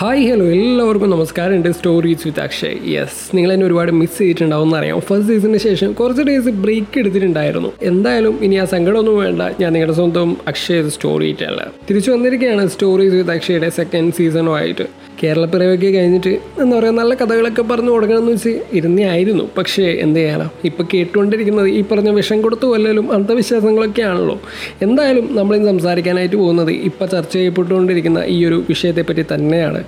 Hi 0.00 0.22
hello 0.30 0.44
എല്ലാവർക്കും 0.56 1.10
നമസ്കാരം. 1.10 1.54
ഉണ്ട് 1.56 1.68
സ്റ്റോറീസ് 1.78 2.24
വിത്ത് 2.26 2.40
അക്ഷയ് 2.44 2.76
യെസ് 2.92 3.18
നിങ്ങൾ 3.36 3.50
എന്നെ 3.54 3.66
ഒരുപാട് 3.66 3.90
മിസ് 3.92 4.16
ചെയ്തിട്ടുണ്ടാവും 4.18 4.68
എന്നറിയാം. 4.68 5.00
ഫസ്റ്റ് 5.08 5.26
സീസണിന് 5.30 5.60
ശേഷം 5.64 5.90
കുറച്ച് 5.98 6.22
ഡേയ്സ് 6.28 6.52
ബ്രേക്ക് 6.62 6.98
എടുത്തിട്ടുണ്ടായിരുന്നു. 7.00 7.70
എന്തായാലും 7.90 8.34
ഇനി 8.46 8.58
ആ 8.62 8.64
സങ്കടമൊന്നും 8.74 9.18
വേണ്ട. 9.24 9.42
ഞാൻ 9.60 9.70
നിങ്ങളുടെ 9.72 9.96
സ്വന്തം 10.00 10.30
അക്ഷയ് 10.52 10.88
സ്റ്റോറി 10.96 11.28
ഇറ്റല്ല 11.32 11.66
തിരിച്ചു 11.90 12.10
വന്നിരിക്കുകയാണ് 12.14 12.64
സ്റ്റോറീസ് 12.76 13.14
വിത്ത് 13.14 13.34
അക്ഷയുടെ 13.36 13.70
സെക്കൻഡ് 13.80 14.14
സീസണുമായിട്ട് 14.20 14.86
കേരളപ്പിറവൊക്കെ 15.22 15.86
കഴിഞ്ഞിട്ട് 15.86 16.28
എന്താ 16.62 16.78
പറയുക 16.78 16.92
നല്ല 16.92 17.14
കഥകളൊക്കെ 17.14 17.62
പറഞ്ഞു 17.62 17.90
തുടങ്ങണമെന്ന് 17.90 18.32
വെച്ച് 18.32 18.52
ഇരുന്നേയായിരുന്നു. 18.72 19.44
പക്ഷേ 19.58 19.82
എന്ത് 19.82 20.18
ചെയ്യാനാ? 20.20 20.48
ഇപ്പോൾ 20.64 20.84
കേട്ടുകൊണ്ടിരിക്കുന്നത് 20.94 21.68
ഈ 21.68 21.84
പറഞ്ഞ 21.92 22.08
വിഷം 22.08 22.42
കൊടുത്തു 22.42 22.66
കൊല്ലലും 22.66 23.12
അന്ധവിശ്വാസങ്ങളൊക്കെ 23.12 24.02
ആണല്ലോ 24.02 24.40
എന്തായാലും 24.82 25.36
നമ്മളിന്ന് 25.36 25.70
സംസാരിക്കാനായിട്ട് 25.70 26.36
പോകുന്നത് 26.36 26.70
ഇപ്പോൾ 26.70 27.06
ചർച്ച 27.06 27.32
ചെയ്യപ്പെട്ടുകൊണ്ടിരിക്കുന്ന 27.32 28.22
ഈ 28.26 28.44
ഒരു 28.44 28.64
വിഷയത്തെപ്പറ്റി 28.68 29.24
തന്നെയാണ്. 29.34 29.82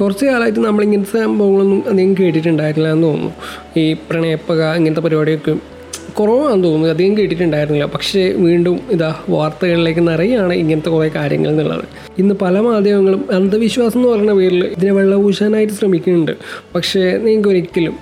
കുറച്ച് 0.00 0.24
കാലമായിട്ട് 0.26 0.60
നമ്മൾ 0.60 0.82
ഇങ്ങനത്തെ 0.82 1.18
സംഭവങ്ങളൊന്നും 1.22 1.82
അധികം 1.88 2.14
കേട്ടിട്ടുണ്ടായിരുന്നില്ല 2.20 2.94
എന്ന് 2.94 3.06
തോന്നുന്നു. 3.06 3.32
ഈ 3.76 3.92
പ്രണയപ്പക 3.92 4.62
ഇങ്ങനത്തെ 4.76 5.00
പരിപാടിയൊക്കെ 5.00 5.73
കുറവാണെന്ന് 6.18 6.64
തോന്നുന്നു. 6.64 6.88
അധികം 6.88 7.18
കേട്ടിട്ടുണ്ടായിരുന്നില്ല. 7.18 7.86
പക്ഷേ 7.86 8.28
വീണ്ടും 8.30 8.80
ഇതാ 8.90 9.14
വാർത്തകളിലേക്ക് 9.28 10.08
നിറയാണ് 10.08 10.54
ഇങ്ങനത്തെ 10.54 10.88
കുറേ 10.88 11.08
കാര്യങ്ങൾ 11.08 11.50
എന്നുള്ളത്. 11.50 11.84
ഇന്ന് 12.18 12.34
പല 12.42 12.60
മാധ്യമങ്ങളും 12.60 13.24
അന്ധവിശ്വാസം 13.32 13.98
എന്ന് 14.00 14.12
പറയുന്ന 14.12 14.32
പേരിൽ 14.32 14.64
ഇതിനെ 14.64 14.92
വെള്ളപൂശാനായിട്ട് 14.92 15.74
ശ്രമിക്കുന്നുണ്ട്. 15.74 16.32
പക്ഷേ 16.74 17.00
നിങ്ങൾക്ക് 17.00 17.48
ഒരിക്കലും 17.48 17.96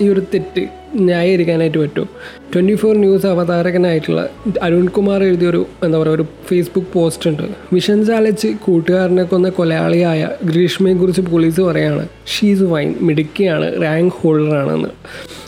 ഈ 0.00 0.08
ഒരു 0.08 0.22
തെറ്റ് 0.34 0.66
ന്യായീകരിക്കാനായിട്ട് 0.94 1.78
പറ്റും. 1.78 2.08
ട്വന്റി 2.54 2.74
ഫോർ 2.74 2.94
ന്യൂസ് 2.96 3.26
അവതാരകനായിട്ടുള്ള 3.26 4.28
അരുൺകുമാർ 4.62 5.22
എഴുതിയൊരു 5.24 5.66
എന്താ 5.84 5.98
പറയുക 5.98 6.14
ഒരു 6.14 6.26
ഫേസ്ബുക്ക് 6.48 6.88
പോസ്റ്റ് 6.92 7.30
ഉണ്ട്. 7.30 7.42
മിഷൻ 7.72 8.04
ചാലച്ച് 8.04 8.48
കൂട്ടുകാരനെ 8.48 9.22
കൊന്ന 9.22 9.48
കൊലയാളിയായ 9.48 10.28
ഗ്രീഷ്മയെക്കുറിച്ച് 10.44 11.20
പോലീസ് 11.20 11.60
പറയാണ് 11.60 12.08
ഷീസ് 12.26 12.62
വൈൻ 12.62 12.94
മിടുക്കിയാണ്. 13.00 13.82
റാങ്ക് 13.82 14.12
ഹോൾഡറാണെന്ന് 14.12 14.88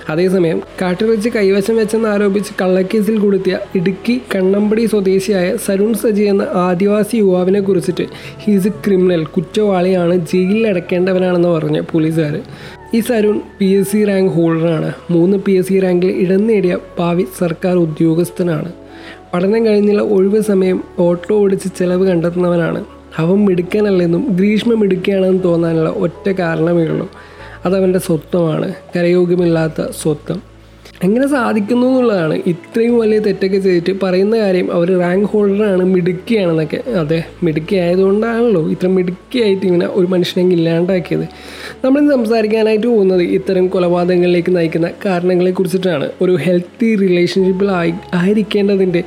അതേസമയം 0.09 0.63
കാട്ടിറച്ചി 0.83 1.29
കൈവശം 1.37 1.77
വെച്ചെന്ന് 1.77 2.09
ആരോപിച്ച് 2.09 2.53
കള്ളക്കേസിൽ 2.63 3.19
കൊടുത്തിയ 3.19 3.59
ഇടുക്കി 3.75 4.23
കണ്ണമ്പടി 4.35 4.87
സ്വദേശിയായ 4.87 5.57
സരുൺ 5.57 5.95
സജി 5.95 6.23
എന്ന 6.23 6.47
ആദിവാസി 6.55 7.17
യുവാവിനെ 7.17 7.61
കുറിച്ചിട്ട് 7.61 8.07
ഹീസ് 8.39 8.69
ക്രിമിനൽ 8.69 9.25
കുറ്റവാളിയാണ് 9.25 10.27
ജയിലിൽ 10.33 10.69
അടക്കേണ്ടവനാണെന്ന് 10.69 11.49
പറഞ്ഞ 11.49 11.81
പോലീസുകാർ 11.81 12.41
ഈ 12.95 13.01
Sarun 13.01 13.41
P 13.59 13.65
S 13.65 13.93
C 13.93 14.05
rank 14.05 14.33
ഹോൾഡറാണ്. 14.33 14.93
മൂന്ന് 15.11 15.39
പി 15.39 15.53
എസ് 15.53 15.69
സി 15.69 15.81
റാങ്കിൽ 15.81 16.11
ഇടം 16.11 16.47
നേടിയ 16.47 16.79
ഭാവി 16.99 17.27
സർക്കാർ 17.39 17.77
ഉദ്യോഗസ്ഥനാണ്. 17.77 18.73
പഠനം 19.35 19.67
കഴിഞ്ഞുള്ള 19.67 20.03
ഒഴിവ് 20.03 20.41
സമയം 20.41 20.85
ഓട്ടോ 20.99 21.35
ഓടിച്ച് 21.35 21.69
ചെലവ് 21.79 22.07
കണ്ടെത്തുന്നവനാണ്. 22.07 22.85
അവൻ 23.19 23.45
മിടുക്കാനല്ലെന്നും 23.45 24.27
ഗ്രീഷ്മ 24.31 24.75
മിടുക്കുകയാണെന്നും 24.75 25.43
തോന്നാനുള്ള 25.43 25.91
ഒറ്റ 25.91 26.29
കാരണമേ 26.29 26.83
ഉള്ളൂ. 26.83 27.09
അതവന്റെ 27.67 27.99
സ്വത്വമാണ്. 27.99 28.75
കരയോഗ്യമില്ലാത്ത 28.97 29.91
സ്വത്വം. 30.03 30.53
എങ്ങനെ 31.03 31.27
സാധിക്കുന്നു 31.29 31.87
എന്നുള്ളതാണ്. 31.87 32.35
ഇത്രയും 32.47 32.99
വലിയ 32.99 33.19
തെറ്റൊക്കെ 33.19 33.59
ചെയ്തിട്ട് 33.59 34.01
പറയുന്ന 34.03 34.39
കാര്യം 34.39 34.73
അവർ 34.73 34.99
റാങ്ക് 34.99 35.27
ഹോൾഡറാണ് 35.27 35.85
മിടുക്കിയാണെന്നൊക്കെ. 35.85 36.91
അതെ 36.91 37.25
മിടുക്കി 37.43 37.77
ആയതുകൊണ്ടാണല്ലോ 37.77 38.71
ഇത്ര 38.71 38.89
മിടുക്കിയായിട്ട് 38.89 39.67
ഇങ്ങനെ 39.67 39.87
ഒരു 39.87 40.07
മനുഷ്യനെങ്കിൽ 40.07 40.57
ഇല്ലാണ്ടാക്കിയത്. 40.57 41.29
നമ്മളിന്ന് 41.85 42.13
സംസാരിക്കാനായിട്ട് 42.15 42.87
പോകുന്നത് 42.87 43.23
ഇത്തരം 43.23 43.69
കൊലപാതകങ്ങളിലേക്ക് 43.69 44.57
നയിക്കുന്ന 44.57 44.91
കാരണങ്ങളെ 45.05 45.51
കുറിച്ചിട്ടാണ് 45.51 46.11
ഒരു 46.21 46.39
ഹെൽത്തി 46.43 46.97
റിലേഷൻഷിപ്പിൽ 46.97 47.71
ആയി 47.71 47.95
ആയിരിക്കേണ്ടതിന്റെ 48.15 49.05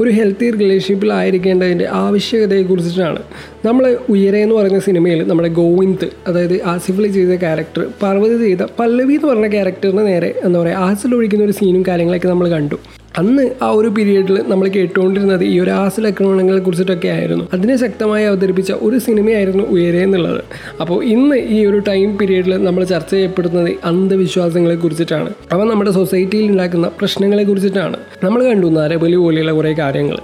ഒരു 0.00 0.10
ഹെൽത്തി 0.16 0.46
റിലേഷൻഷിപ്പിലായിരിക്കേണ്ടതിന്റെ 0.50 1.86
ആവശ്യകതയെക്കുറിച്ചിട്ടാണ്. 2.02 3.20
നമ്മൾ 3.64 3.84
ഉയരെ 4.14 4.40
എന്ന് 4.42 4.54
പറയുന്ന 4.54 4.80
സിനിമയിൽ 4.88 5.20
നമ്മുടെ 5.30 5.50
ഗോവിന്ദ് 5.60 6.08
അതായത് 6.28 6.56
ആസിഫലി 6.74 7.10
ചെയ്ത 7.16 7.34
ക്യാരക്ടർ 7.44 7.84
പാർവതി 8.02 8.38
ചെയ്ത 8.44 8.62
പല്ലവി 8.78 9.16
എന്ന് 9.18 9.28
പറഞ്ഞ 9.28 9.48
ക്യാരക്ടറിന് 9.56 10.04
നേരെ 10.12 10.30
എന്താ 10.44 10.56
പറയുക 10.62 10.84
ആസിൽ 10.88 11.14
ഒഴിക്കുന്ന 11.18 11.44
ഒരു 11.44 11.56
സീനും 11.60 11.84
കാര്യങ്ങളൊക്കെ 11.88 12.28
നമ്മൾ 12.28 12.48
കണ്ടു. 12.56 12.78
അന്ന് 13.16 13.50
ആ 13.62 13.70
ഒരു 13.70 13.88
പീരീഡിൽ 13.88 14.42
നമ്മൾ 14.46 14.68
കേട്ടുകൊണ്ടിരുന്നത് 14.68 15.44
ഈ 15.44 15.60
ഒരു 15.60 15.70
ആസിൽ 15.70 16.06
ആക്രമണങ്ങളെ 16.06 16.58
കുറിച്ചിട്ടൊക്കെ 16.58 17.08
ആയിരുന്നു. 17.08 17.48
അതിനെ 17.54 17.76
ശക്തമായി 17.76 18.24
അവതരിപ്പിച്ച 18.24 18.72
ഒരു 18.72 18.98
സിനിമയായിരുന്നു 18.98 19.64
ഉയരെ 19.64 20.02
എന്നുള്ളത്. 20.02 20.44
അപ്പോൾ 20.80 21.04
ഇന്ന് 21.04 21.36
ഈ 21.36 21.66
ഒരു 21.66 21.78
ടൈം 21.78 22.18
പീരീഡിൽ 22.18 22.64
നമ്മൾ 22.64 22.84
ചർച്ച 22.84 23.10
ചെയ്യപ്പെടുന്നത് 23.10 23.74
അന്ധവിശ്വാസങ്ങളെ 23.84 24.74
കുറിച്ചിട്ടാണ്. 24.74 25.30
അവ 25.52 25.64
നമ്മുടെ 25.64 25.90
സൊസൈറ്റിയിൽ 25.90 26.50
ഉണ്ടാക്കുന്ന 26.50 26.88
പ്രശ്നങ്ങളെ 26.88 27.44
കുറിച്ചിട്ടാണ്. 27.44 27.96
നമ്മൾ 28.24 28.44
കണ്ടു 28.44 28.66
നരബലി 28.66 29.16
പോലെയുള്ള 29.16 29.52
കുറേ 29.52 29.72
കാര്യങ്ങൾ. 29.72 30.18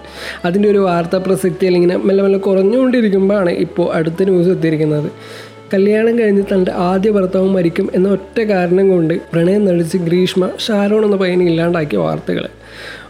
അതിന്റെ 0.45 0.69
ഒരു 0.69 0.79
വാർത്താ 0.79 1.19
പ്രസക്തി 1.19 1.67
അല്ലെങ്കിൽ 1.67 1.97
മെല്ലെ 1.97 2.25
മെല്ലെ 2.25 2.39
കുറഞ്ഞുകൊണ്ടിരിക്കുമ്പോഴാണ് 2.39 3.51
ഇപ്പോൾ 3.51 3.95
അടുത്ത 3.95 4.23
ന്യൂസ് 4.23 4.49
എത്തിയിരിക്കുന്നത്. 4.49 5.11
കല്യാണം 5.75 6.19
കഴിഞ്ഞ് 6.19 6.43
തന്റെ 6.55 6.73
ആദ്യ 6.73 7.11
ഭർത്താവ് 7.11 7.49
മരിക്കും 7.49 7.91
എന്ന 7.95 8.09
ഒറ്റ 8.09 8.41
കാരണം 8.41 8.89
കൊണ്ട് 8.89 9.15
പ്രണയം 9.15 9.65
നടിച്ച് 9.65 9.97
ഗ്രീഷ്മ 9.97 10.51
ഷാരോൺ 10.59 11.05
എന്ന 11.05 11.17
പയ്യനെ 11.17 11.45
ഇല്ലാണ്ടാക്കിയ 11.45 11.99
വാർത്തകൾ 11.99 12.49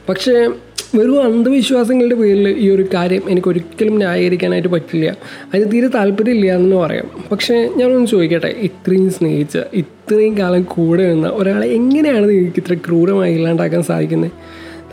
പക്ഷേ 0.09 0.49
വെറും 0.95 1.23
അന്ധവിശ്വാസങ്ങളുടെ 1.23 2.15
പേരിൽ 2.15 2.49
ഈ 2.49 2.71
ഒരു 2.71 2.87
കാര്യം 2.95 3.23
എനിക്ക് 3.29 3.49
ഒരിക്കലും 3.49 3.97
ന്യായീകരിക്കാനായിട്ട് 3.97 4.69
പറ്റില്ല. 4.69 5.17
അതിന് 5.55 5.73
തീരെ 5.73 5.89
താല്പര്യമില്ല 5.89 6.55
എന്ന് 6.55 6.77
പറയാം. 6.77 7.11
പക്ഷേ 7.33 7.71
ഞാനൊന്ന് 7.77 8.07
ചോദിക്കട്ടെ? 8.07 8.47
ഇത്രയും 8.47 9.11
സ്നേഹിച്ച 9.11 9.59
ഇത്രയും 9.75 10.39
കാലം 10.39 10.63
കൂടെ 10.63 11.13
നിന്ന 11.13 11.29
ഒരാളെ 11.29 11.67
എങ്ങനെയാണ് 11.67 12.29
നിങ്ങൾക്ക് 12.29 12.59
ഇത്ര 12.59 12.75
ക്രൂരമായി 12.75 13.35
ഇല്ലാണ്ടാക്കാൻ 13.35 13.83
സാധിക്കുന്നത് 13.83 14.31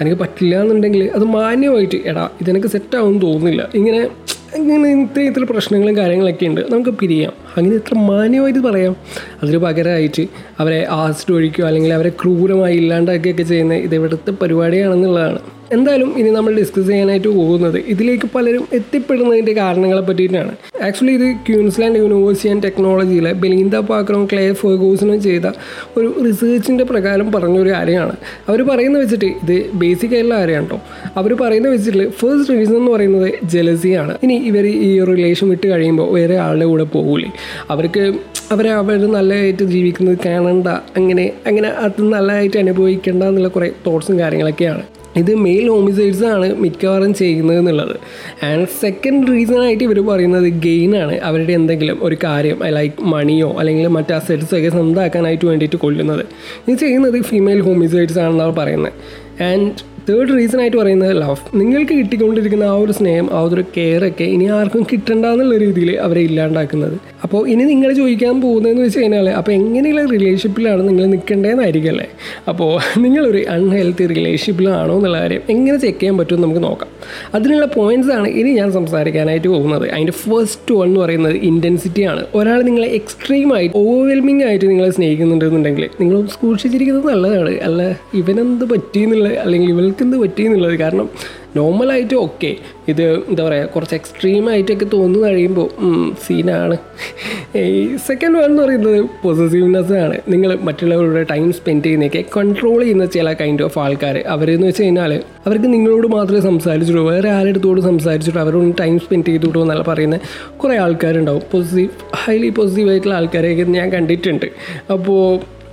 തനിക്ക് 0.02 0.18
പറ്റില്ല 0.18 0.62
എന്നുണ്ടെങ്കിൽ 0.62 1.12
അത് 1.16 1.24
മാന്യമായിട്ട് 1.24 1.96
എടാ 2.06 2.30
ഇതെനിക്ക് 2.42 2.68
സെറ്റാവും 2.68 3.20
തോന്നുന്നില്ല. 3.20 3.70
ഇങ്ങനെ 3.76 4.08
ഇങ്ങനെ 4.56 5.04
ഇത്രയും 5.04 5.30
ഇത്ര 5.30 5.44
പ്രശ്നങ്ങളും 5.44 5.98
കാര്യങ്ങളൊക്കെ 5.98 6.46
ഉണ്ട്. 6.46 6.62
നമുക്ക് 6.72 6.90
പിരിയാം. 6.90 7.34
അങ്ങനെ 7.58 7.76
എത്ര 7.76 7.96
മാന്യമായിട്ട് 8.10 8.60
പറയാം. 8.60 8.96
അതിന് 9.44 9.58
പകരമായിട്ട് 9.58 10.26
അവരെ 10.60 10.88
ആസിഡ് 10.90 11.34
ഒഴിക്കുകയോ 11.38 11.68
അല്ലെങ്കിൽ 11.68 11.94
അവരെ 11.94 12.10
ക്രൂരമായി 12.10 12.76
ഇല്ലാണ്ടാക്കുകയൊക്കെ 12.76 13.44
ചെയ്യുന്ന 13.44 13.74
ഇത് 13.74 13.96
ഇവിടുത്തെ 13.96 14.34
പരിപാടിയാണെന്നുള്ളതാണ്. 14.42 15.42
എന്തായാലും 15.76 16.10
ഇനി 16.20 16.30
നമ്മൾ 16.30 16.54
ഡിസ്കസ് 16.60 16.88
ചെയ്യാനായിട്ട് 16.88 17.28
പോകുന്നത് 17.28 17.78
ഇതിലേക്ക് 17.92 18.28
പലരും 18.36 18.64
എത്തിപ്പെടുന്നതിന്റെ 18.78 19.54
കാരണങ്ങളെ 19.54 20.02
പറ്റിയിട്ടാണ്. 20.02 20.54
ആക്ച്വലി 20.88 21.14
ഇത് 21.20 21.28
ക്യൂൻസ്ലാൻഡ് 21.48 22.00
യൂണിവേഴ്സിറ്റി 22.02 22.50
ആൻഡ് 22.54 22.64
ടെക്നോളജിയിലെ 22.64 23.32
ബെലിന്ദ 23.44 23.76
പാക്രവും 23.92 24.26
ക്ലേ 24.32 24.44
ഫോഗോസിനും 24.62 25.22
ചെയ്ത 25.22 25.46
ഒരു 25.98 26.08
റിസേർച്ചിന്റെ 26.26 26.84
പ്രകാരം 26.84 27.32
പറഞ്ഞൊരു 27.32 27.70
കാര്യമാണ്. 27.70 28.16
അവർ 28.50 28.62
പറയുന്ന 28.72 28.98
വെച്ചിട്ട് 29.00 29.30
ഇത് 29.44 29.56
ബേസിക് 29.74 30.16
ആയിട്ടുള്ള 30.16 30.36
കാര്യമാണ് 30.40 30.68
കേട്ടോ 30.68 30.80
അവർ 31.20 31.34
പറയുന്ന 31.44 31.70
വെച്ചിട്ട് 31.70 32.06
ഫസ്റ്റ് 32.20 32.54
റീസൺ 32.54 32.76
എന്ന് 32.76 32.92
പറയുന്നത് 32.92 33.30
ജലസിയാണ് 33.54 34.16
ഇനി 34.24 34.34
ഇവർ 34.52 34.66
ഈ 34.66 34.92
റിലേഷൻ 35.12 35.50
വിട്ട് 35.50 35.68
കഴിയുമ്പോൾ 35.68 36.10
വേറെ 36.18 36.38
ആളുടെ 36.48 36.66
കൂടെ 36.66 36.84
പോകൂലേ. 36.84 37.30
അവർക്ക് 37.70 38.14
അവർ 38.52 38.68
അവർ 38.68 39.12
നല്ലതായിട്ട് 39.12 39.64
ജീവിക്കുന്നത് 39.64 40.18
കാണണ്ട 40.26 40.68
അങ്ങനെ 40.68 41.32
അങ്ങനെ 41.48 41.70
അത് 41.70 42.02
നല്ലതായിട്ട് 42.02 42.58
അനുഭവിക്കേണ്ട 42.58 43.24
എന്നുള്ള 43.24 43.48
കുറേ 43.48 43.72
തോട്ട്സും 43.88 44.20
കാര്യങ്ങളൊക്കെയാണ്. 44.20 44.84
ഇത് 45.16 45.36
മെയിൽ 45.36 45.70
ഹോമിസൈഡ്സ് 45.70 46.24
ആണ് 46.24 46.56
മിക്കവാറും 46.56 47.14
ചെയ്യുന്നത് 47.14 47.58
എന്നുള്ളത്. 47.58 47.96
ആൻഡ് 48.46 48.68
സെക്കൻഡ് 48.82 49.28
റീസൺ 49.28 49.62
ആയിട്ട് 49.64 49.84
ഇവർ 49.84 50.08
പറയുന്നത് 50.08 50.44
ഗെയിനാണ് 50.44 51.20
അവരുടെ 51.20 51.54
എന്തെങ്കിലും 51.54 52.00
ഒരു 52.02 52.18
കാര്യം 52.24 52.64
ലൈക്ക് 52.64 53.04
മണിയോ 53.04 53.56
അല്ലെങ്കിൽ 53.60 53.88
മറ്റ് 53.88 54.14
അസെറ്റ്സോ 54.14 54.58
ഒക്കെ 54.58 54.70
സ്വന്തമാക്കാനായിട്ട് 54.70 55.46
വേണ്ടിയിട്ട് 55.46 55.76
കൊല്ലുന്നത്. 55.76 56.26
ഇത് 56.68 56.78
ചെയ്യുന്നത് 56.78 57.22
ഫീമെയിൽ 57.22 57.62
ഹോമിസൈഡ്സ് 57.62 58.20
ആണെന്നാണ് 58.20 58.56
പറയുന്നത്. 58.56 58.94
ആൻഡ് 59.44 59.91
തേർഡ് 60.10 60.38
റീസൺ 60.38 60.62
ആയിട്ട് 60.62 60.78
പറയുന്നത് 60.78 61.22
ലവ് 61.22 61.60
നിങ്ങൾക്ക് 61.60 61.94
കിട്ടിക്കൊണ്ടിരിക്കുന്ന 61.94 62.64
ആ 62.64 62.74
ഒരു 62.74 62.92
സ്നേഹം 62.92 63.28
ആ 63.34 63.42
ഒരു 63.42 63.64
കെയർ 63.78 64.06
ഒക്കെ 64.06 64.24
ഇനി 64.24 64.46
ആർക്കും 64.46 64.84
കിട്ടണ്ട 64.92 65.26
എന്നുള്ള 65.26 65.58
രീതിയിൽ 65.58 66.00
അവരെ 66.00 66.22
ഇല്ലാണ്ടാക്കുന്നത്. 66.22 66.96
അപ്പോൾ 67.24 67.48
ഇനി 67.48 67.64
നിങ്ങൾ 67.64 67.94
ചോദിക്കാൻ 67.94 68.42
പോകുന്നതെന്ന് 68.42 68.84
വെച്ച് 68.84 69.00
കഴിഞ്ഞാൽ 69.00 69.30
അപ്പോൾ 69.30 69.52
എങ്ങനെയുള്ള 69.52 70.06
റിലേഷൻഷിപ്പിലാണ് 70.06 70.90
നിങ്ങൾ 70.90 71.06
നിൽക്കേണ്ടതെന്നായിരിക്കും 71.06 71.90
അല്ലേ? 71.90 72.08
അപ്പോൾ 72.48 72.72
നിങ്ങളൊരു 72.98 73.42
അൺഹെൽത്തി 73.50 74.06
റിലേഷൻഷിപ്പിലാണോ 74.06 74.96
എന്നുള്ള 74.96 75.20
കാര്യം 75.20 75.42
എങ്ങനെ 75.50 75.78
ചെക്ക് 75.78 76.00
ചെയ്യാൻ 76.00 76.18
പറ്റുമെന്ന് 76.18 76.48
നമുക്ക് 76.48 76.64
നോക്കാം. 76.64 76.90
അതിനുള്ള 77.36 77.66
പോയിന്റ്സ് 77.66 78.12
ആണ് 78.12 78.28
ഇനി 78.28 78.50
ഞാൻ 78.50 78.72
സംസാരിക്കാനായിട്ട് 78.72 79.48
പോകുന്നത്. 79.48 79.90
അതിന്റെ 79.90 80.12
ഫസ്റ്റ് 80.12 80.76
വൺ 80.76 80.88
എന്ന് 80.88 81.00
പറയുന്നത് 81.00 81.36
ഇന്റൻസിറ്റിയാണ് 81.36 82.26
ഒരാൾ 82.36 82.62
നിങ്ങളെ 82.62 82.88
എക്സ്ട്രീമായി 82.88 83.72
ഓവർവെൽമിംഗ് 83.76 84.44
ആയിട്ട് 84.44 84.66
നിങ്ങളെ 84.66 84.90
സ്നേഹിക്കുന്നുണ്ടെന്നുണ്ടെങ്കിൽ 84.90 85.90
നിങ്ങൾ 86.02 86.26
സൂക്ഷിച്ചിരിക്കുന്നത് 86.26 87.08
നല്ലതാണ്. 87.14 87.54
അല്ല 87.64 87.82
ഇവനെന്ത് 88.14 88.66
പറ്റിയെന്നുള്ള 88.74 89.30
അല്ലെങ്കിൽ 89.46 89.70
ഇവൾക്ക് 89.92 90.04
എന്ത് 90.04 90.18
പറ്റിയെന്നുള്ളത് 90.18 90.76
കാരണം 90.80 91.08
നോർമലായിട്ട് 91.56 92.16
ഓക്കെ. 92.16 92.50
ഇത് 92.88 93.02
എന്താ 93.30 93.44
പറയുക 93.48 93.66
കുറച്ച് 93.66 93.96
എക്സ്ട്രീം 93.96 94.50
ആയിട്ടൊക്കെ 94.50 94.86
തോന്നുന്നു 94.94 95.28
കഴിയുമ്പോൾ 95.28 95.68
സീനാണ് 96.26 96.76
ഈ 97.58 97.98
സെക്കൻഡ് 98.08 98.36
വൺ 98.38 98.46
എന്ന് 98.46 98.62
പറയുന്നത് 98.64 99.00
പൊസസീവ്നെസ് 99.24 99.94
ആണ്. 99.94 100.18
നിങ്ങൾ 100.30 100.58
മറ്റുള്ളവരുടെ 100.68 101.24
ടൈം 101.24 101.54
സ്പെൻഡ് 101.54 101.84
ചെയ്യുന്നതൊക്കെ 101.86 102.24
കൺട്രോൾ 102.38 102.80
ചെയ്യുന്ന 102.84 103.06
ചില 103.06 103.34
കൈൻഡ് 103.34 103.64
ഓഫ് 103.64 103.80
ആൾക്കാർ 103.80 104.18
അവരെന്ന് 104.36 104.68
വെച്ച് 104.68 104.84
കഴിഞ്ഞാൽ 104.84 105.14
അവർക്ക് 105.46 105.70
നിങ്ങളോട് 105.74 106.08
മാത്രമേ 106.08 106.42
സംസാരിച്ചിട്ടുള്ളൂ. 106.42 107.12
വേറെ 107.12 107.30
ആരെടുത്തോട് 107.30 107.82
സംസാരിച്ചിട്ട് 107.82 108.40
അവരോട് 108.40 108.76
ടൈം 108.80 109.00
സ്പെൻഡ് 109.00 109.26
ചെയ്തിട്ടോ 109.26 109.62
എന്നല്ല 109.62 109.84
പറയുന്ന. 109.84 110.20
കുറേ 110.58 110.78
ആൾക്കാരുണ്ടാവും. 110.78 111.42
പോസിറ്റീവ് 111.52 111.90
ഹൈലി 112.16 112.50
പോസിറ്റീവ് 112.50 112.90
ആയിട്ടുള്ള 112.90 113.16
ആൾക്കാരെയൊക്കെ 113.16 113.64
ഞാൻ 113.80 113.90
കണ്ടിട്ടുണ്ട്. 113.98 114.46
അപ്പോൾ 114.94 115.22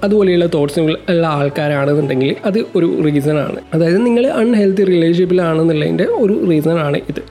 അതുപോലെയുള്ള 0.04 0.46
തോട്ട്സ് 0.54 0.80
ഉള്ള 0.80 1.26
ആൾക്കാരാണെന്നുണ്ടെങ്കിൽ 1.26 2.36
അത് 2.44 2.64
ഒരു 2.76 3.02
റീസൺ 3.04 3.38
ആണ്. 3.38 3.60
അതായത് 3.74 4.06
നിങ്ങൾ 4.06 4.26
അൺഹെൽത്തി 4.26 4.84
റിലേഷൻഷിപ്പിലാണെന്നുള്ളതിന്റെ 4.84 6.04
ഒരു 6.04 6.46
റീസൺ 6.50 6.78
ആണ് 6.78 6.96
ഇത്. 6.96 7.22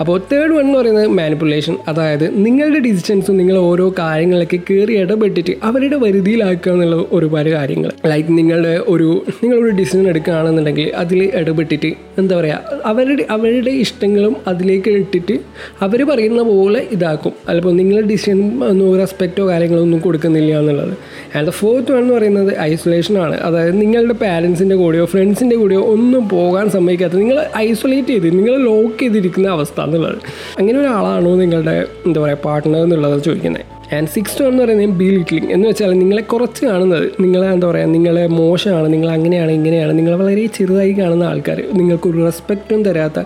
അപ്പോൾ 0.00 0.20
തേർഡ് 0.32 0.52
വൺ 0.52 0.60
എന്ന് 0.60 0.78
പറയുന്നത് 0.78 1.06
മാനിപ്പുലേഷൻ 1.06 1.76
അതായത് 1.88 2.46
നിങ്ങളുടെ 2.46 2.78
ഡിസിഷൻസും 2.78 3.36
നിങ്ങൾ 3.36 3.56
ഓരോ 3.58 3.94
കാര്യങ്ങളൊക്കെ 3.98 4.58
കയറി 4.70 4.92
ഇടപെട്ടിട്ട് 4.92 5.52
അവരുടെ 5.62 5.96
വരുതിയിലാക്കുക 5.96 6.72
എന്നുള്ള 6.72 6.96
ഒരുപാട് 7.12 7.48
കാര്യങ്ങൾ 7.50 7.90
ലൈക്ക് 8.06 8.38
നിങ്ങളുടെ 8.38 8.80
ഒരു 8.88 9.24
നിങ്ങളൊരു 9.42 9.70
ഡിസിഷൻ 9.70 10.08
എടുക്കുകയാണെന്നുണ്ടെങ്കിൽ 10.08 10.92
അതിൽ 10.94 11.22
ഇടപെട്ടിട്ട് 11.34 11.90
എന്താ 12.18 12.36
പറയുക 12.36 12.80
അവരുടെ 12.84 13.26
അവരുടെ 13.30 13.70
ഇഷ്ടങ്ങളും 13.70 14.36
അതിലേക്ക് 14.48 14.90
ഇട്ടിട്ട് 14.90 15.40
അവർ 15.80 16.02
പറയുന്ന 16.10 16.42
പോലെ 16.42 16.86
ഇതാക്കും. 16.92 17.32
അല്ലപ്പോൾ 17.48 17.74
നിങ്ങളുടെ 17.76 18.06
ഡിസിഷൻ 18.06 18.62
ഒന്നും 18.68 18.96
റെസ്പെക്റ്റോ 18.98 19.48
കാര്യങ്ങളോ 19.48 19.82
ഒന്നും 19.82 20.00
കൊടുക്കുന്നില്ല 20.00 20.58
എന്നുള്ളത്. 20.58 20.94
ആൻഡ് 21.36 21.46
ദ 21.46 21.50
ഫോർത്ത് 21.50 21.92
വൺ 21.92 21.98
എന്ന് 21.98 22.14
പറയുന്നത് 22.14 22.58
ഐസൊലേഷൻ 22.58 23.18
ആണ്. 23.18 23.40
അതായത് 23.40 23.80
നിങ്ങളുടെ 23.80 24.14
പാരൻസിന്റെ 24.14 24.76
കൂടെയോ 24.76 25.04
ഫ്രണ്ട്സിന്റെ 25.04 25.56
കൂടെയോ 25.56 25.80
ഒന്നും 25.80 26.28
പോകാൻ 26.28 26.70
സമ്മതിക്കാത്ത 26.70 27.14
നിങ്ങൾ 27.14 27.40
ഐസൊലേറ്റ് 27.56 28.08
ചെയ്ത് 28.08 28.38
നിങ്ങൾ 28.38 28.56
ലോക്ക് 28.62 29.00
ചെയ്തിരിക്കുന്ന 29.00 29.48
അവസ്ഥ. 29.48 29.80
എന്നുള്ളത്. 29.86 30.18
അങ്ങനെ 30.58 30.78
ഒരാളാണോ 30.80 31.34
നിങ്ങളുടെ 31.34 31.86
എന്താ 32.06 32.20
പറയുക 32.20 32.38
പാർട്ട്ണർ 32.44 32.82
എന്നുള്ളത് 32.82 33.22
ചോദിക്കുന്നത്. 33.22 33.64
ആൻഡ് 33.92 34.08
സിക്സ് 34.08 34.42
എന്ന് 34.42 34.62
പറയുന്നത് 34.62 34.86
ബി 34.86 35.04
ലിറ്റിലിംഗ് 35.04 35.52
എന്ന് 35.52 35.68
വെച്ചാൽ 35.68 35.92
നിങ്ങളെ 35.98 36.22
കുറച്ച് 36.22 36.66
കാണുന്നത് 36.66 37.10
നിങ്ങളെ 37.20 37.46
എന്താ 37.50 37.66
പറയുക 37.66 37.86
നിങ്ങളെ 37.86 38.26
മോശമാണ് 38.26 38.92
നിങ്ങൾ 38.92 39.10
അങ്ങനെയാണ് 39.10 39.50
ഇങ്ങനെയാണ് 39.50 39.98
നിങ്ങളെ 39.98 40.16
വളരെ 40.16 40.46
ചെറുതായി 40.46 40.92
കാണുന്ന 40.92 41.24
ആൾക്കാർ 41.24 41.62
നിങ്ങൾക്കൊരു 41.72 42.24
റെസ്പെക്റ്റും 42.24 42.84
തരാത്ത 42.84 43.20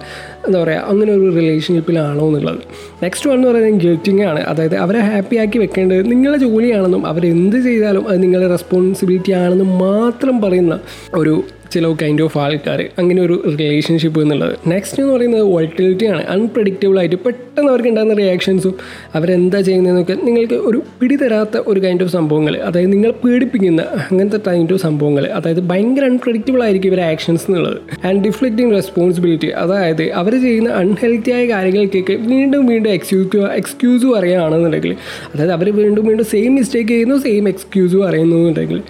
എന്താ 0.47 0.63
പറയുക 0.63 0.79
അങ്ങനെ 0.79 1.13
ഒരു 1.13 1.35
റിലേഷൻഷിപ്പിലാണോ 1.35 2.27
എന്നുള്ളത്. 2.27 2.59
നെക്സ്റ്റ് 3.03 3.31
വൺ 3.31 3.37
എന്ന് 3.37 3.49
പറയുന്നത് 3.49 3.81
ഗിൽറ്റിംഗ് 3.81 4.23
ആണ്. 4.23 4.41
അതായത് 4.41 4.77
അവരെ 4.77 4.99
ഹാപ്പി 4.99 5.37
ആക്കി 5.37 5.59
വെക്കേണ്ടത് 5.59 6.13
നിങ്ങളുടെ 6.13 6.41
ജോലിയാണെന്നും 6.41 7.07
അവരെന്ത് 7.07 7.57
ചെയ്താലും 7.57 8.09
അത് 8.09 8.23
നിങ്ങളുടെ 8.23 8.49
റെസ്പോൺസിബിലിറ്റി 8.49 9.33
ആണെന്നും 9.33 9.79
മാത്രം 9.79 10.41
പറയുന്ന 10.41 10.81
ഒരു 11.15 11.43
ചില 11.73 11.93
കൈൻഡ് 12.03 12.23
ഓഫ് 12.23 12.39
ആൾക്കാർ 12.39 12.89
അങ്ങനെ 12.99 13.23
ഒരു 13.23 13.43
റിലേഷൻഷിപ്പ് 13.59 14.21
എന്നുള്ളത്. 14.21 14.57
നെക്സ്റ്റ് 14.69 15.03
എന്ന് 15.03 15.15
പറയുന്നത് 15.15 15.43
വോൾട്ടിലിറ്റി 15.43 16.07
ആണ്. 16.07 16.23
അൺപ്രഡിക്റ്റബിൾ 16.27 16.99
ആയിട്ട് 16.99 17.17
പെട്ടെന്ന് 17.17 17.71
അവർക്ക് 17.71 17.89
ഉണ്ടാകുന്ന 17.89 18.15
റിയാക്ഷൻസും 18.15 18.75
അവരെന്താ 19.15 19.61
ചെയ്യുന്നതെന്നൊക്കെ 19.61 20.17
നിങ്ങൾക്ക് 20.23 20.55
ഒരു 20.55 20.83
പിടി 21.01 21.17
തരാത്ത 21.17 21.59
ഒരു 21.67 21.81
കൈൻഡ് 21.85 22.03
ഓഫ് 22.03 22.13
സംഭവങ്ങൾ. 22.13 22.57
അതായത് 22.57 22.93
നിങ്ങൾ 22.93 23.11
പേടിപ്പിക്കുന്ന 23.11 23.83
അങ്ങനത്തെ 23.83 24.41
കൈൻഡ് 24.49 24.73
ഓഫ് 24.73 24.83
സംഭവങ്ങൾ. 24.83 25.27
അതായത് 25.27 25.61
ഭയങ്കര 25.61 26.05
അൺപ്രഡിക്റ്റബിൾ 26.05 26.63
ആയിരിക്കും 26.63 26.89
ഇവരുടെ 26.89 27.05
ആക്ഷൻസ് 27.05 27.43
എന്നുള്ളത്. 27.49 28.07
ആൻഡ് 28.07 28.25
ഡിഫ്ലക്റ്റിംഗ് 28.25 28.75
റെസ്പോൺസിബിലിറ്റി 28.75 29.47
അതായത് 29.47 30.13
അവർ 30.13 30.30
ചെയ്യുന്ന 30.35 30.71
അൺഹെൽത്തി 30.71 31.31
ആയ 31.31 31.47
കാര്യങ്ങൾക്കൊക്കെ 31.49 32.13
വീണ്ടും 32.13 32.67
വീണ്ടും 32.67 32.91
എക്സ്ക്യൂസ് 32.91 33.37
എക്സ്ക്യൂസ് 33.37 34.07
പറയുകയാണെന്നുണ്ടെങ്കിൽ 34.07 34.97
അതായത് 35.35 35.53
അവർ 35.53 35.77
വീണ്ടും 35.77 36.07
വീണ്ടും 36.07 36.25
സെയിം 36.25 36.55
മിസ്റ്റേക്ക് 36.55 36.91
ചെയ്യുന്നു 36.91 37.17
സെയിം 37.17 37.49
എക്സ്ക്യൂസ് 37.49 37.97
പറയുന്നുണ്ടെങ്കിൽ 37.97 38.83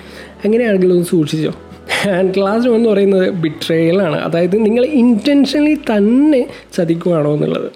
അങ്ങനെയാണെങ്കിൽ 0.44 0.92
ഒന്ന് 0.92 1.04
സൂക്ഷിച്ചോ. 1.04 1.54
ആൻഡ് 2.10 2.38
ലാസ്റ്റ് 2.38 2.70
എന്ന് 2.70 2.90
പറയുന്നത് 2.90 3.30
ബിട്രേയലാണ് 3.30 4.16
അതായത് 4.16 4.66
നിങ്ങൾ 4.66 4.86
ഇന്റൻഷനലി 4.86 5.74
തന്നെ 5.74 6.46
ചതിക്കുവാണോ 6.76 7.34
എന്നുള്ളത്. 7.34 7.70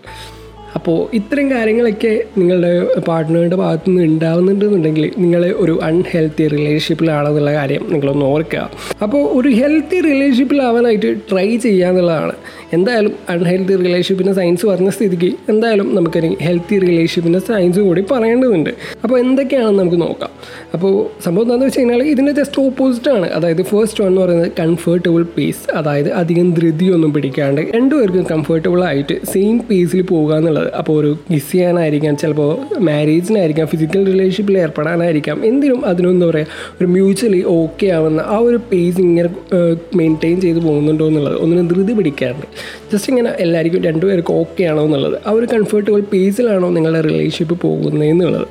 അപ്പോൾ 0.77 0.97
ഇത്തരം 1.19 1.47
കാര്യങ്ങളൊക്കെ 1.51 2.13
നിങ്ങളുടെ 2.39 2.73
പാർട്ട്ണറുടെ 3.09 3.57
ഭാഗത്തു 3.57 3.89
നിന്ന് 3.91 4.05
ഉണ്ടാവുന്നുണ്ടെന്നുണ്ടെങ്കിൽ 4.05 5.05
നിങ്ങൾ 5.19 5.43
ഒരു 5.57 5.75
അൺഹെൽത്തി 5.83 6.49
റിലേഷൻഷിപ്പിലാണെന്നുള്ള 6.49 7.53
കാര്യം 7.53 7.83
നിങ്ങളൊന്ന് 7.93 8.25
ഓർക്കുക. 8.25 8.65
അപ്പോൾ 9.03 9.23
ഒരു 9.39 9.49
ഹെൽത്തി 9.61 10.01
റിലേഷൻഷിപ്പിലാവാനായിട്ട് 10.01 11.11
ട്രൈ 11.31 11.57
ചെയ്യുക 11.57 11.87
എന്നുള്ളതാണ് 11.87 12.35
എന്തായാലും 12.73 13.13
അൺഹെൽത്തി 13.29 13.75
റിലേഷൻഷിപ്പിന്റെ 13.77 14.33
സയൻസ് 14.33 14.67
പറഞ്ഞ 14.67 14.91
സ്ഥിതിക്ക് 14.91 15.31
എന്തായാലും 15.49 15.89
നമുക്കൊരു 15.95 16.31
ഹെൽത്തി 16.41 16.79
റിലേഷൻഷിപ്പിന്റെ 16.79 17.41
സയൻസ് 17.49 17.81
കൂടി 17.81 18.03
പറയേണ്ടതുണ്ട്. 18.13 18.71
അപ്പോൾ 19.03 19.17
എന്തൊക്കെയാണെന്ന് 19.19 19.81
നമുക്ക് 19.83 20.01
നോക്കാം. 20.01 20.33
അപ്പോൾ 20.75 20.93
സംഭവം 21.25 21.45
എന്താണെന്ന് 21.45 21.67
വെച്ച് 21.67 21.81
കഴിഞ്ഞാൽ 21.81 22.03
ഇതിന്റെ 22.13 22.33
ജസ്റ്റ് 22.33 22.61
ഓപ്പോസിറ്റാണ് 22.67 23.27
അതായത് 23.31 23.63
ഫസ്റ്റ് 23.63 24.01
വൺ 24.05 24.11
എന്ന് 24.13 24.23
പറയുന്നത് 24.23 24.53
കംഫർട്ടബിൾ 24.61 25.23
പീസ് 25.37 25.65
അതായത് 25.75 26.11
അധികം 26.23 26.49
ധൃതിയൊന്നും 26.55 27.13
പിടിക്കാണ്ട് 27.13 27.61
രണ്ടുപേർക്കും 27.77 28.27
കംഫർട്ടബിൾ 28.33 28.85
ആയിട്ട് 28.85 29.17
സെയിം 29.33 29.57
പീസിൽ 29.71 30.03
പോകുക 30.03 30.35
എന്നുള്ളത് 30.37 30.64
അപ്പോൾ 30.79 31.01
ഒരു 31.01 31.11
കിസ് 31.33 31.53
ചെയ്യാനായിരിക്കാം 31.53 32.17
ചിലപ്പോൾ 32.17 32.51
മാരേജിനായിരിക്കാം 32.79 33.67
ഫിസിക്കൽ 33.67 34.07
റിലേഷൻഷിപ്പിൽ 34.13 34.59
ഏർപ്പെടാനായിരിക്കാം. 34.59 35.45
എന്തിനും 35.45 35.87
അതിനെന്താ 35.87 36.27
പറയുക 36.27 36.47
ഒരു 36.81 36.87
മ്യൂച്വലി 36.87 37.45
ഓക്കെ 37.47 37.87
ആവുന്ന 37.87 38.21
ആ 38.27 38.39
ഒരു 38.39 38.61
പേസ് 38.73 39.01
ഇങ്ങനെ 39.01 39.29
മെയിന്റെയിൻ 39.97 40.41
ചെയ്ത് 40.41 40.59
പോകുന്നുണ്ടോ 40.59 41.07
എന്നുള്ളത് 41.09 41.37
ഒന്നിനും 41.37 41.69
ധൃതി 41.69 41.93
പിടിക്കാറുണ്ട് 41.93 42.47
ജസ്റ്റ് 42.93 43.11
ഇങ്ങനെ 43.13 43.31
എല്ലാവർക്കും 43.39 43.83
രണ്ടുപേർക്കും 43.83 44.35
ഓക്കെ 44.35 44.65
ആണോ 44.65 44.85
എന്നുള്ളത് 44.85 45.17
ആ 45.27 45.31
ഒരു 45.31 45.47
കംഫർട്ടബിൾ 45.53 46.01
പേസിലാണോ 46.13 46.71
നിങ്ങളുടെ 46.71 47.01
റിലേഷൻഷിപ്പ് 47.01 47.59
പോകുന്നത് 47.63 48.09
എന്നുള്ളത്. 48.09 48.47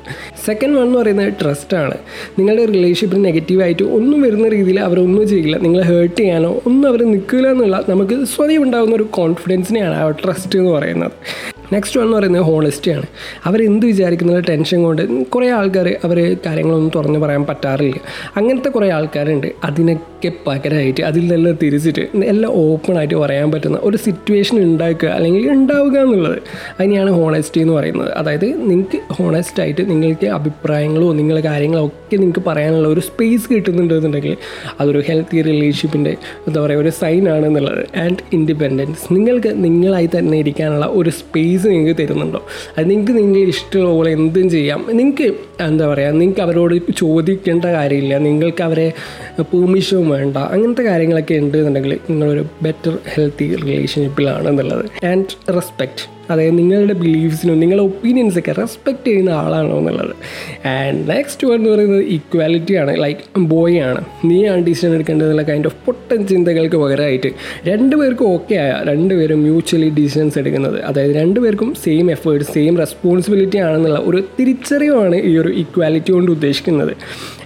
സെക്കൻഡ് 0.46 0.76
വൺ 0.78 0.86
എന്ന് 0.86 0.98
പറയുന്നത് 0.98 1.32
ട്രസ്റ്റാണ് 1.40 1.96
നിങ്ങളുടെ 2.38 2.64
റിലേഷൻഷിപ്പിൽ 2.64 3.22
നെഗറ്റീവായിട്ട് 3.22 3.82
ഒന്നും 3.82 4.20
വരുന്ന 4.22 4.48
രീതിയിൽ 4.48 4.80
അവരൊന്നും 4.80 5.28
ചെയ്യില്ല. 5.28 5.56
നിങ്ങളെ 5.58 5.84
ഹേർട്ട് 5.84 6.16
ചെയ്യാനോ 6.20 6.52
ഒന്നും 6.66 6.88
അവർ 6.88 7.02
നിൽക്കില്ല 7.12 7.48
എന്നുള്ള 7.50 7.84
നമുക്ക് 7.88 8.24
സ്വയം 8.24 8.62
ഉണ്ടാകുന്ന 8.62 8.94
ഒരു 8.94 9.06
കോൺഫിഡൻസിനെയാണ് 9.20 9.94
ആ 9.94 10.10
ട്രസ്റ്റ് 10.10 10.58
എന്ന് 10.58 10.70
പറയുന്നത്. 10.70 11.12
നെക്സ്റ്റ് 11.72 12.00
വൺ 12.00 12.06
എന്ന് 12.06 12.16
പറയുന്നത് 12.16 12.42
ഹോണസ്റ്റിയാണ് 12.42 13.02
അവരെന്ത് 13.44 13.86
വിചാരിക്കുന്നത് 13.86 14.44
ടെൻഷൻ 14.48 14.82
കൊണ്ട്. 14.82 15.26
കുറേ 15.26 15.50
ആൾക്കാർ 15.50 15.96
അവർ 16.04 16.36
കാര്യങ്ങളൊന്നും 16.46 16.92
തുറന്നു 16.94 17.18
പറയാൻ 17.18 17.44
പറ്റാറില്ല. 17.44 18.00
അങ്ങനത്തെ 18.36 18.68
കുറേ 18.68 18.90
ആൾക്കാരുണ്ട്. 18.90 19.46
അതിനൊക്കെ 19.64 20.13
പകരമായിട്ട് 20.46 21.00
അതിൽ 21.00 21.20
നിന്നെല്ലാം 21.20 21.58
തിരിച്ചിട്ട് 21.62 22.08
എല്ലാം 22.24 22.52
ഓപ്പണായിട്ട് 22.52 23.14
പറയാൻ 23.14 23.52
പറ്റുന്ന 23.52 23.78
ഒരു 23.82 23.96
സിറ്റുവേഷൻ 23.96 24.58
ഉണ്ടാക്കുക 24.62 25.08
അല്ലെങ്കിൽ 25.08 25.50
ഉണ്ടാവുക 25.50 25.98
എന്നുള്ളത്. 25.98 26.42
അതിനെയാണ് 26.80 27.10
ഹോണസ്റ്റി 27.10 27.60
എന്ന് 27.60 27.74
പറയുന്നത്. 27.74 28.12
അതായത് 28.12 28.70
നിങ്ങൾക്ക് 28.70 28.98
ഹോണസ്റ്റായിട്ട് 29.12 29.90
നിങ്ങൾക്ക് 29.90 30.26
അഭിപ്രായങ്ങളോ 30.26 31.12
നിങ്ങളുടെ 31.12 31.48
കാര്യങ്ങളോ 31.48 31.86
ഒക്കെ 31.86 32.16
നിങ്ങൾക്ക് 32.16 32.40
പറയാനുള്ള 32.46 32.88
ഒരു 32.88 33.00
സ്പേസ് 33.00 33.54
കിട്ടുന്നുണ്ടെന്നുണ്ടെങ്കിൽ 33.54 34.36
അതൊരു 34.80 35.02
ഹെൽത്തി 35.08 35.42
റിലേഷൻഷിപ്പിന്റെ 35.42 36.16
എന്താ 36.46 36.60
പറയുക 36.60 36.80
ഒരു 36.80 36.88
സൈൻ 36.88 37.28
ആണ് 37.28 37.46
എന്നുള്ളത്. 37.46 37.98
ആൻഡ് 37.98 38.16
ഇൻഡിപെൻഡൻസ് 38.32 39.14
നിങ്ങൾക്ക് 39.14 39.64
നിങ്ങളായി 39.64 40.10
തന്നെ 40.18 40.38
ഇരിക്കാനുള്ള 40.38 40.86
ഒരു 40.90 41.10
സ്പേസ് 41.10 41.66
നിങ്ങൾക്ക് 41.66 42.02
തരുന്നുണ്ടോ? 42.02 42.42
അത് 42.78 42.90
നിങ്ങൾക്ക് 42.90 43.12
നിങ്ങൾ 43.12 43.48
ഇഷ്ടമുള്ള 43.48 43.90
പോലെ 43.90 44.10
എന്തും 44.10 44.50
ചെയ്യാം. 44.50 44.86
നിങ്ങൾക്ക് 44.92 45.34
എന്താ 45.60 45.86
പറയുക 45.86 46.10
നിങ്ങൾക്ക് 46.10 46.40
അവരോട് 46.40 46.74
ചോദിക്കേണ്ട 46.96 47.64
കാര്യമില്ല. 47.64 48.18
നിങ്ങൾക്ക് 48.18 48.62
അവരെ 48.62 48.92
പെർമിഷൻ 49.40 50.08
വേണ്ട. 50.14 50.36
അങ്ങനത്തെ 50.36 50.82
കാര്യങ്ങളൊക്കെ 50.82 51.34
ഉണ്ട് 51.34 51.58
എന്നുണ്ടെങ്കിൽ 51.58 51.94
നിങ്ങളൊരു 52.10 52.44
ബെറ്റർ 52.62 52.98
ഹെൽത്തി 53.14 53.56
റിലേഷൻഷിപ്പിലാണ് 53.56 54.48
എന്നുള്ളത് 54.48 55.06
ആൻഡ് 55.06 55.54
റെസ്പെക്റ്റ് 55.54 56.14
അതായത് 56.30 56.58
നിങ്ങളുടെ 56.58 56.92
ബിലീഫ്സിനും 56.92 57.60
നിങ്ങളുടെ 57.60 57.84
ഒപ്പീനിയൻസൊക്കെ 57.84 58.52
റെസ്പെക്റ്റ് 58.52 59.06
ചെയ്യുന്ന 59.06 59.30
ആളാണോ 59.30 59.78
എന്നുള്ളത്. 59.78 60.14
ആൻഡ് 60.66 61.10
നെക്സ്റ്റ് 61.10 61.46
വൺ 61.46 61.54
എന്ന് 61.54 61.70
പറയുന്നത് 61.70 62.04
ഈക്വാലിറ്റി 62.04 62.74
ആണ്. 62.74 62.92
ലൈക്ക് 63.02 63.38
ബോയ് 63.38 63.78
ആണ്. 63.80 64.04
നീ 64.24 64.46
ആണ് 64.46 64.60
ഡിസിഷൻ 64.66 64.94
എടുക്കേണ്ടതെന്നുള്ള 64.94 65.42
കൈൻഡ് 65.42 65.66
ഓഫ് 65.66 65.76
പൊട്ടൻ 65.86 66.26
ചിന്തകൾക്ക് 66.26 66.76
പകരമായിട്ട് 66.76 67.30
രണ്ടുപേർക്കും 67.66 68.28
ഓക്കെ 68.28 68.54
ആയ 68.54 68.74
രണ്ടുപേരും 68.84 69.40
മ്യൂച്വലി 69.42 69.90
ഡിസിഷൻസ് 69.90 70.38
എടുക്കുന്നത്. 70.38 70.78
അതായത് 70.82 71.16
രണ്ടുപേർക്കും 71.16 71.74
സെയിം 71.84 72.10
എഫേർട്ട് 72.10 72.44
സെയിം 72.44 72.78
റെസ്പോൺസിബിലിറ്റി 72.78 73.56
ആണെന്നുള്ള 73.56 74.00
ഒരു 74.04 74.22
തിരിച്ചറിവാണ് 74.40 75.16
ഈ 75.16 75.34
ഒരു 75.38 75.52
ഈക്വാലിറ്റി 75.62 76.12
കൊണ്ട് 76.12 76.30
ഉദ്ദേശിക്കുന്നത്. 76.30 76.96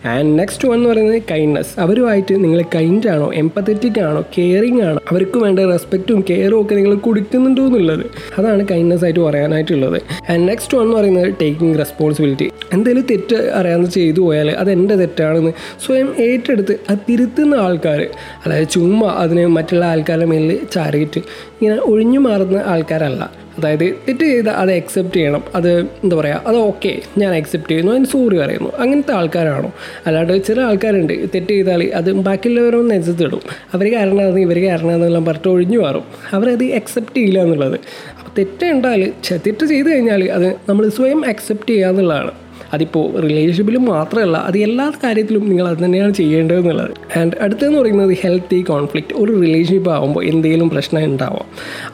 ആൻഡ് 0.04 0.38
നെക്സ്റ്റ് 0.38 0.68
വൺ 0.68 0.74
എന്ന് 0.74 0.88
പറയുന്നത് 0.88 1.22
കൈൻഡ്നെസ് 1.30 1.80
അവരുമായിട്ട് 1.80 2.44
നിങ്ങൾ 2.44 2.62
കൈൻഡ് 2.74 3.08
ആണോ 3.08 3.30
എംപത്തറ്റിക് 3.34 4.00
ആണോ 4.00 4.24
കെയറിങ് 4.38 4.82
ആണോ? 4.82 5.00
അവർക്ക് 5.10 5.38
വേണ്ട 5.38 5.58
റെസ്പെക്റ്റും 5.58 6.24
കെയറും 6.30 6.60
ഒക്കെ 6.60 6.74
നിങ്ങൾ 6.74 6.94
കൊടുക്കുന്നുണ്ടോ 6.94 7.62
എന്നുള്ളത്. 7.62 8.06
അതാണ് 8.38 8.68
കൈൻഡ്നെസ് 8.70 9.04
ആയിട്ട് 9.04 9.20
പറയാനായിട്ടുള്ളത്. 9.20 10.02
ആൻഡ് 10.30 10.48
നെക്സ്റ്റ് 10.48 10.78
വൺ 10.78 10.84
എന്ന് 10.84 10.96
പറയുന്നത് 10.96 11.34
ടേക്കിംഗ് 11.40 11.78
റെസ്പോൺസിബിലിറ്റി 11.78 12.50
എന്തെങ്കിലും 12.72 13.06
തെറ്റ് 13.10 13.37
അറിയാമെന്ന് 13.54 13.90
ചെയ്തു 13.90 14.20
പോയാൽ 14.20 14.50
അത് 14.50 14.70
എന്റെ 14.70 14.94
തെറ്റാണെന്ന് 14.94 15.52
സ്വയം 15.87 16.14
ഏറ്റെടുത്ത് 16.18 16.80
അത് 16.90 16.98
തിരുത്തുന്ന 17.08 17.54
ആൾക്കാർ 17.54 18.06
അതായത് 18.46 18.68
ചുമ്മാ 18.68 19.08
അതിനെ 19.08 19.46
മറ്റുള്ള 19.46 19.84
ആൾക്കാരുടെ 19.84 20.25
മേലിൽ 20.25 20.58
ചാരിയിട്ട് 20.72 21.18
ഇങ്ങനെ 21.18 21.80
ഒഴിഞ്ഞു 21.80 22.18
മാറുന്ന 22.18 22.62
ആൾക്കാരല്ല. 22.66 23.48
അതായത് 23.58 23.80
തെറ്റ് 23.80 24.20
ചെയ്ത് 24.20 24.48
അത് 24.48 24.72
അക്സെപ്റ്റ് 24.72 25.16
ചെയ്യണം. 25.16 25.42
അത് 25.54 25.80
എന്താ 25.80 26.16
പറയുക 26.16 26.42
അത് 26.46 26.56
ഓക്കെ 26.56 27.02
ഞാൻ 27.18 27.34
അക്സെപ്റ്റ് 27.34 27.70
ചെയ്യുന്നു. 27.70 27.92
അതിന് 27.92 28.04
സോറി 28.04 28.37
പറയുന്നു. 28.38 28.76
അങ്ങനത്തെ 28.76 29.12
ആൾക്കാരാണോ? 29.12 29.72
അല്ലാണ്ട് 30.06 30.44
ചില 30.46 30.60
ആൾക്കാരുണ്ട്. 30.60 31.12
തെറ്റ് 31.34 31.50
ചെയ്താൽ 31.50 31.84
അത് 31.94 32.12
ബാക്കിയുള്ളവരൊന്നും 32.12 32.88
നെഞ്ചത്തിടും 32.88 33.40
അവർ 33.75 33.92
കാരണമാണെന്ന് 33.92 34.40
ഇവർ 34.40 34.58
കാരണമാണെന്നെല്ലാം 34.58 35.25
പറഞ്ഞിട്ട് 35.25 35.48
ഒഴിഞ്ഞു 35.48 35.78
മാറും. 35.78 36.04
അവരത് 36.32 36.64
അക്സെപ്റ്റ് 36.64 37.16
ചെയ്യില്ല 37.16 37.42
എന്നുള്ളത്. 37.42 37.80
അപ്പോൾ 38.18 38.32
തെറ്റുണ്ടാൽ 38.38 39.12
തെറ്റ് 39.32 39.66
ചെയ്ത് 39.66 39.88
കഴിഞ്ഞാൽ 39.94 40.25
അത് 40.30 40.48
നമ്മൾ 40.68 40.88
സ്വയം 40.88 41.26
അക്സെപ്റ്റ് 41.28 41.68
ചെയ്യുക 41.68 41.88
എന്നുള്ളതാണ് 41.88 42.30
അതിപ്പോൾ 42.75 43.04
റിലേഷൻഷിപ്പിൽ 43.25 43.76
മാത്രമല്ല 43.92 44.37
അത് 44.48 44.58
എല്ലാ 44.66 44.87
കാര്യത്തിലും 45.04 45.44
നിങ്ങൾ 45.50 45.66
അത് 45.70 45.78
തന്നെയാണ് 45.84 46.14
ചെയ്യേണ്ടതെന്നുള്ളത്. 46.20 46.92
ആൻഡ് 47.18 47.37
അടുത്തതെന്ന് 47.44 47.78
പറയുന്നത് 47.82 48.12
ഹെൽത്തി 48.22 48.58
കോൺഫ്ലിക്റ്റ് 48.70 49.14
ഒരു 49.22 49.32
റിലേഷൻഷിപ്പ് 49.42 49.90
ആകുമ്പോൾ 49.96 50.22
എന്തെങ്കിലും 50.32 50.68
പ്രശ്നം 50.75 51.04
ഉണ്ടാവാം. 51.10 51.46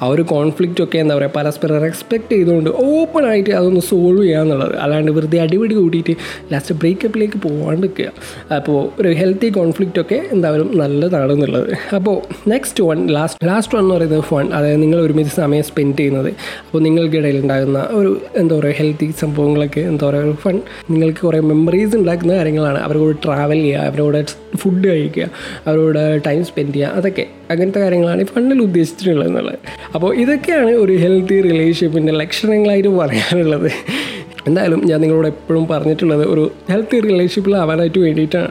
ആ 0.02 0.08
ഒരു 0.14 0.22
കോൺഫ്ലിക്റ്റ് 0.34 0.82
ഒക്കെ 0.84 0.98
എന്താ 1.04 1.14
പറയുക 1.18 1.32
പരസ്പരം 1.38 1.78
റെസ്പെക്റ്റ് 1.86 2.32
ചെയ്തുകൊണ്ട് 2.36 2.70
ഓപ്പൺ 2.94 3.24
ആയിട്ട് 3.30 3.52
അതൊന്ന് 3.60 3.82
സോൾവ് 3.90 4.22
ചെയ്യുക 4.22 4.42
എന്നുള്ളത്. 4.44 4.74
അല്ലാണ്ട് 4.84 5.12
വെറുതെ 5.18 5.40
അടിപിടി 5.44 5.74
കൂട്ടിയിട്ട് 5.80 6.16
ലാസ്റ്റ് 6.52 6.76
ബ്രേക്കപ്പിലേക്ക് 6.82 7.40
പോകാണ്ടിരിക്കുക 7.46 8.10
അപ്പോൾ 8.58 8.78
ഒരു 9.00 9.12
ഹെൽത്തി 9.20 9.48
കോൺഫ്ലിക്റ്റ് 9.58 10.00
ഒക്കെ 10.04 10.20
എന്തായാലും 10.36 10.70
നല്ലതാണെന്നുള്ളത്. 10.82 11.70
അപ്പോൾ 11.96 12.16
next 12.54 12.84
one 12.88 13.00
last 13.16 13.48
last 13.50 13.74
one 13.76 13.82
എന്ന് 13.84 13.94
പറയുന്നത് 13.96 14.24
ഫൺ 14.30 14.46
അതായത് 14.56 14.82
നിങ്ങൾ 14.82 14.98
ഒരുമിച്ച് 15.06 15.34
സമയം 15.42 15.64
സ്പെൻഡ് 15.70 15.96
ചെയ്യുന്നത്. 15.96 16.30
അപ്പോൾ 16.66 16.82
നിങ്ങൾക്കിടയിൽ 16.88 17.38
ഉണ്ടാകുന്ന 17.42 17.80
ഒരു 18.00 18.12
എന്താ 18.42 18.54
പറയുക 18.58 18.78
ഹെൽത്തി 18.80 19.08
സംഭവങ്ങളൊക്കെ 19.22 19.80
എന്താ 19.92 20.04
പറയുക 20.10 20.30
ഒരു 20.30 20.36
ഫൺ 20.44 20.56
നിങ്ങൾക്ക് 20.90 21.20
കുറേ 21.20 21.40
മെമ്മറീസ് 21.40 21.96
ഉണ്ടാക്കുന്ന 21.96 22.34
കാര്യങ്ങളാണ്. 22.34 22.78
അവരോട് 22.78 23.16
ട്രാവൽ 23.24 23.60
ചെയ്യുക 23.60 23.88
അവരോട് 23.90 24.18
ഫുഡ് 24.56 24.86
കഴിക്കുക 24.88 25.26
അവരോട് 25.66 26.20
ടൈം 26.26 26.44
സ്പെൻഡ് 26.44 26.74
ചെയ്യുക 26.74 26.92
അതൊക്കെ 26.98 27.26
അങ്ങനത്തെ 27.50 27.80
കാര്യങ്ങളാണ് 27.80 28.20
ഈ 28.20 28.24
ഫണ്ടിൽ 28.24 28.60
ഉദ്ദേശിച്ചിട്ടുള്ളത് 28.62 29.28
എന്നുള്ളത്. 29.28 29.58
അപ്പോൾ 29.94 30.16
ഇതൊക്കെയാണ് 30.16 30.70
ഒരു 30.70 30.92
ഹെൽത്തി 30.92 31.40
റിലേഷൻഷിപ്പിന്റെ 31.40 32.12
ലക്ഷണങ്ങളായിട്ട് 32.12 32.88
പറയാനുള്ളത്. 32.88 33.70
എന്തായാലും 34.48 34.80
ഞാൻ 34.88 34.98
നിങ്ങളോട് 35.00 35.28
എപ്പോഴും 35.28 35.64
പറഞ്ഞിട്ടുള്ളത് 35.68 36.24
ഒരു 36.34 36.44
ഹെൽത്തി 36.70 37.00
റിലേഷൻഷിപ്പിലാവാനായിട്ട് 37.00 37.98
വേണ്ടിയിട്ടാണ്. 37.98 38.50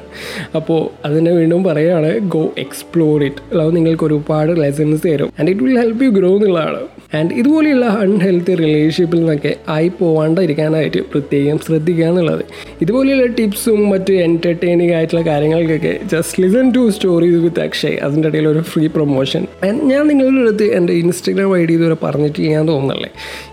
അപ്പോൾ 0.58 0.82
അതിനെ 1.08 1.32
വീണ്ടും 1.32 1.64
പറയുകയാണ് 1.64 2.12
ഗോ 2.36 2.44
എക്സ്പ്ലോർ 2.66 3.24
ഇറ്റ് 3.24 3.42
അല്ലാതെ 3.52 3.74
നിങ്ങൾക്ക് 3.78 4.06
ഒരുപാട് 4.10 4.52
ലെസൺസ് 4.64 5.04
തരും. 5.08 5.32
And 5.40 5.50
it 5.54 5.64
will 5.64 5.80
help 5.84 6.04
you 6.06 6.10
grow 6.10 6.32
എന്നുള്ളതാണ്. 6.38 6.82
ആൻഡ് 7.18 7.34
ഇതുപോലെയുള്ള 7.40 7.86
അൺഹെൽത്തി 8.04 8.54
റിലേഷൻഷിപ്പിൽ 8.62 9.20
നിന്നൊക്കെ 9.20 9.52
ആയി 9.76 9.90
പോവാണ്ടിരിക്കാനായിട്ട് 10.00 11.02
പ്രത്യേകം 11.12 11.58
ശ്രദ്ധിക്കുക 11.66 12.06
എന്നുള്ളത്. 12.06 12.44
ഇതുപോലെയുള്ള 12.82 13.26
ടിപ്സും 13.40 13.82
മറ്റ് 13.90 14.14
എന്റർടൈനിങ് 14.28 14.94
ആയിട്ടുള്ള 14.98 15.24
കാര്യങ്ങൾക്കൊക്കെ 15.32 15.94
just 16.14 16.44
listen 16.44 16.68
to 16.78 16.84
stories 16.96 17.40
with 17.46 17.62
Akshay. 17.68 17.98
അതിന്റെ 18.06 18.28
ഇടയിൽ 18.28 18.48
ഒരു 18.54 18.64
ഫ്രീ 18.72 18.86
പ്രൊമോഷൻ 18.88 19.44
ഞാൻ 19.92 20.04
നിങ്ങളുടെ 20.12 20.42
അടുത്ത് 20.46 20.66
എന്റെ 20.78 20.94
ഇൻസ്റ്റഗ്രാം 20.94 21.52
ഐ 21.58 21.62
ഡി 21.66 21.74
ഇതുവരെ 21.80 21.98
പറഞ്ഞിട്ട് 22.04 22.40
ചെയ്യാൻ 22.40 22.68
തോന്നുന്നല്ലേ 22.72 23.12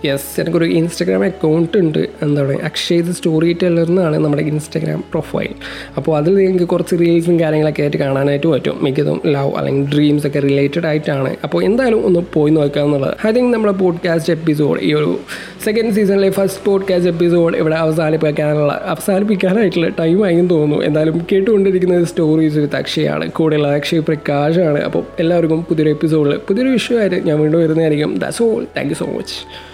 യെസ് 0.09 0.29
എനിക്കൊരു 0.41 0.69
ഇൻസ്റ്റഗ്രാം 0.81 1.25
അക്കൗണ്ട് 1.31 1.77
ഉണ്ട്. 1.83 2.03
എന്താണ് 2.31 2.57
അക്ഷയ് 2.63 3.03
സ്റ്റോറി 3.13 3.57
ടെല്ലർ 3.63 3.89
എന്നാണ് 3.89 4.19
നമ്മുടെ 4.19 4.43
ഇൻസ്റ്റാഗ്രാം 4.43 5.05
പ്രൊഫൈൽ 5.11 5.53
അപ്പോൾ 5.97 6.17
അതിൽ 6.17 6.35
നിങ്ങൾക്ക് 6.35 6.65
കുറച്ച് 6.65 6.95
റീൽസും 7.01 7.41
കാര്യങ്ങളൊക്കെ 7.41 7.83
ആയിട്ട് 7.83 7.97
കാണാനായിട്ട് 7.97 8.47
പറ്റും. 8.47 8.77
മിക്കതും 8.85 9.21
ലവ് 9.27 9.53
അല്ലെങ്കിൽ 9.57 9.95
ഡ്രീംസ് 9.95 10.27
ഒക്കെ 10.27 10.41
റിലേറ്റഡ് 10.41 10.87
ആയിട്ടാണ്. 10.87 11.37
അപ്പോൾ 11.45 11.65
എന്തായാലും 11.65 12.07
ഒന്ന് 12.07 12.21
പോയി 12.35 12.51
നോക്കുക 12.51 12.83
എന്നുള്ളത്. 12.83 13.15
ഐ 13.27 13.31
തിങ്ക് 13.31 13.55
നമ്മുടെ 13.55 13.73
പോഡ്കാസ്റ്റ് 13.73 14.33
എപ്പിസോഡ് 14.33 14.81
ഈ 14.83 14.95
ഒരു 14.95 15.21
സെക്കൻഡ് 15.65 15.93
സീസണിലെ 15.93 16.31
ഫസ്റ്റ് 16.31 16.65
പോഡ്കാസ്റ്റ് 16.65 17.11
എപ്പിസോഡ് 17.11 17.57
ഇവിടെ 17.57 17.75
അവസാനിപ്പിക്കാനുള്ള 17.75 18.73
അവസാനിപ്പിക്കാനായിട്ടുള്ള 18.87 19.89
ടൈം 19.89 20.25
ആയി 20.25 20.41
തോന്നുന്നു. 20.47 20.85
എന്തായാലും 20.85 21.27
കേട്ടുകൊണ്ടിരിക്കുന്നത് 21.33 22.05
സ്റ്റോറീസ് 22.05 22.59
വിത്ത് 22.59 22.77
അക്ഷയാണ്. 22.77 23.31
കൂടെയുള്ള 23.31 23.69
അക്ഷയ് 23.69 24.01
പ്രകാശാണ്. 24.01 24.79
അപ്പോൾ 24.79 25.03
എല്ലാവർക്കും 25.19 25.63
പുതിയൊരു 25.63 25.91
എപ്പിസോഡിൽ 25.91 26.37
പുതിയൊരു 26.37 26.69
വിഷയമായിട്ട് 26.69 27.27
ഞാൻ 27.27 27.41
വീണ്ടും 27.41 27.61
വരുന്നതായിരിക്കും. 27.61 28.19
That's 28.19 28.43
all 28.43 28.65
thank 28.77 28.91
you 28.91 28.95
so 28.95 29.07
much 29.07 29.70